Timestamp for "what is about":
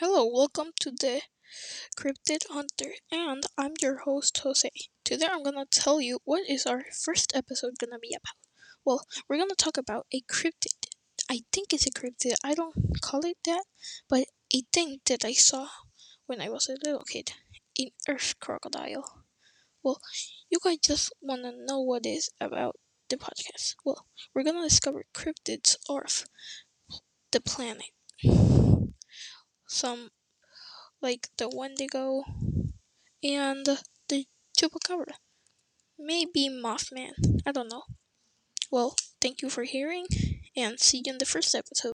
21.80-22.76